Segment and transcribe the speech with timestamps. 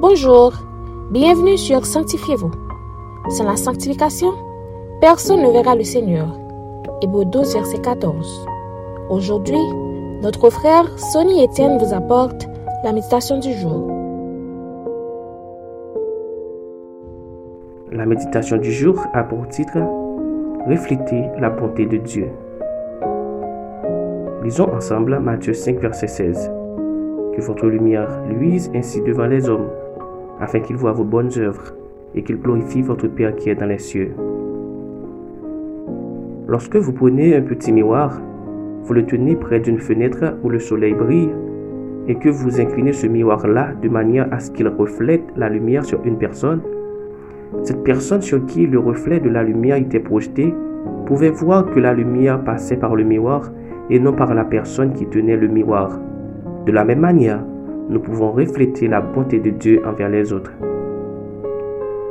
[0.00, 0.54] Bonjour,
[1.10, 2.50] bienvenue sur Sanctifiez-vous.
[3.28, 4.32] Sans la sanctification,
[4.98, 6.26] personne ne verra le Seigneur.
[7.02, 8.46] Hébreu 12, verset 14.
[9.10, 9.60] Aujourd'hui,
[10.22, 12.48] notre frère Sonny Etienne vous apporte
[12.82, 13.90] la méditation du jour.
[17.92, 19.76] La méditation du jour a pour titre
[20.66, 22.30] Refléter la bonté de Dieu.
[24.42, 26.50] Lisons ensemble Matthieu 5, verset 16.
[27.36, 29.68] Que votre lumière luise ainsi devant les hommes,
[30.40, 31.74] afin qu'ils voient vos bonnes œuvres
[32.14, 34.12] et qu'ils glorifient votre Père qui est dans les cieux.
[36.48, 38.20] Lorsque vous prenez un petit miroir,
[38.82, 41.30] vous le tenez près d'une fenêtre où le soleil brille
[42.08, 46.04] et que vous inclinez ce miroir-là de manière à ce qu'il reflète la lumière sur
[46.04, 46.60] une personne,
[47.62, 50.54] cette personne sur qui le reflet de la lumière était projeté
[51.06, 53.50] pouvait voir que la lumière passait par le miroir
[53.90, 55.98] et non par la personne qui tenait le miroir.
[56.66, 57.44] De la même manière,
[57.90, 60.52] nous pouvons refléter la bonté de Dieu envers les autres.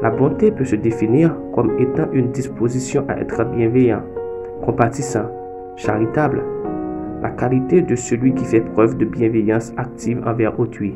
[0.02, 4.04] La bonté peut se définir comme étant une disposition à être bienveillant,
[4.66, 5.32] compatissant,
[5.78, 6.44] charitable,
[7.22, 10.96] la qualité de celui qui fait preuve de bienveillance active envers autrui.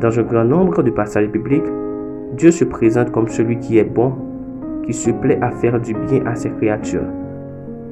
[0.00, 1.70] Dans un grand nombre de passages bibliques,
[2.36, 4.14] Dieu se présente comme celui qui est bon,
[4.86, 7.06] qui se plaît à faire du bien à ses créatures.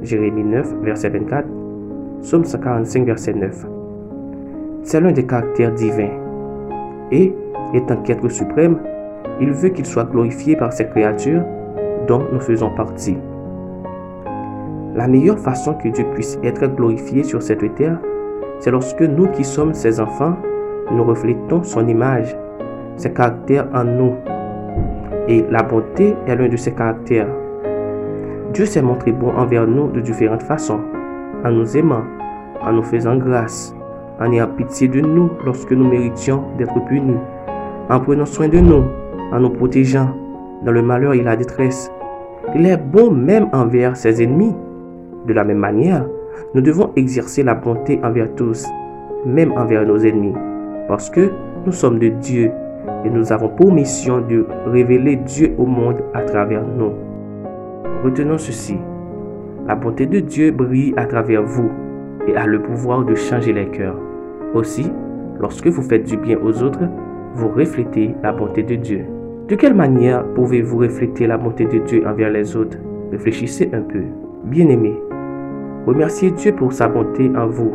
[0.03, 1.47] Jérémie 9, verset 24,
[2.23, 3.76] Psaume 145, verset 9.
[4.87, 6.13] C'est l'un des caractères divins.
[7.11, 7.35] Et,
[7.75, 8.79] étant qu'être suprême,
[9.41, 11.43] il veut qu'il soit glorifié par ses créatures
[12.07, 13.19] dont nous faisons partie.
[14.95, 17.99] La meilleure façon que Dieu puisse être glorifié sur cette terre,
[18.61, 20.37] c'est lorsque nous qui sommes ses enfants,
[20.93, 22.37] nous reflétons son image,
[22.97, 24.15] ses caractères en nous.
[25.27, 27.29] Et la bonté est l'un de ses caractères.
[28.55, 30.81] Dieu s'est montré bon envers nous de différentes façons,
[31.45, 32.05] en nous aimant,
[32.63, 33.76] en nous faisant grâce,
[34.21, 37.17] en ayant pitié de nous lorsque nous méritions d'être punis,
[37.89, 38.85] en prenant soin de nous,
[39.33, 40.11] en nous protégeant
[40.65, 41.91] dans le malheur et la détresse.
[42.55, 44.55] Il est bon même envers ses ennemis.
[45.27, 46.07] De la même manière,
[46.55, 48.67] nous devons exercer la bonté envers tous,
[49.25, 50.35] même envers nos ennemis,
[50.89, 51.31] parce que
[51.65, 52.51] nous sommes de Dieu
[53.05, 56.93] et nous avons pour mission de révéler Dieu au monde à travers nous.
[58.05, 58.77] Retenons ceci.
[59.67, 61.71] La bonté de Dieu brille à travers vous
[62.29, 64.06] et a le pouvoir de changer les cœurs.
[64.57, 64.91] Aussi,
[65.39, 66.89] lorsque vous faites du bien aux autres,
[67.35, 69.05] vous reflétez la bonté de Dieu.
[69.49, 72.79] De quelle manière pouvez-vous refléter la bonté de Dieu envers les autres?
[73.13, 74.01] Réfléchissez un peu.
[74.45, 74.99] Bien-aimés,
[75.87, 77.75] remerciez Dieu pour sa bonté en vous.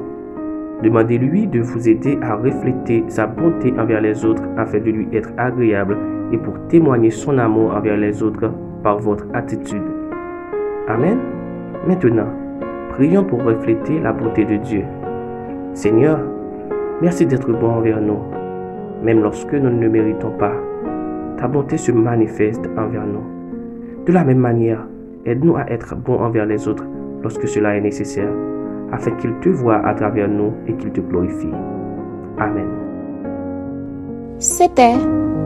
[0.81, 5.29] Demandez-lui de vous aider à refléter sa bonté envers les autres afin de lui être
[5.37, 5.95] agréable
[6.31, 9.83] et pour témoigner son amour envers les autres par votre attitude.
[10.87, 11.19] Amen.
[11.87, 12.29] Maintenant,
[12.89, 14.83] prions pour refléter la bonté de Dieu.
[15.73, 16.19] Seigneur,
[17.01, 18.19] merci d'être bon envers nous,
[19.03, 20.53] même lorsque nous ne le méritons pas.
[21.37, 23.23] Ta bonté se manifeste envers nous.
[24.05, 24.87] De la même manière,
[25.25, 26.85] aide-nous à être bons envers les autres
[27.23, 28.29] lorsque cela est nécessaire,
[28.91, 31.53] afin qu'ils te voient à travers nous et qu'ils te glorifient.
[32.37, 32.67] Amen.
[34.39, 34.95] C'était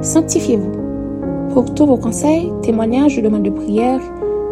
[0.01, 0.71] Sanctifiez-vous.
[1.53, 4.01] Pour tous vos conseils, témoignages ou demandes de prière,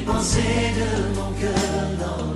[0.00, 2.35] Pensées de mon cœur